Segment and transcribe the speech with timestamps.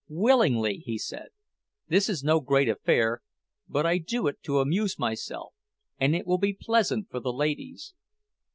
[0.09, 1.27] "Willingly," he said.
[1.87, 3.21] "This is no great affair,
[3.69, 5.53] but I do it to amuse myself,
[5.99, 7.93] and it will be pleasant for the ladies."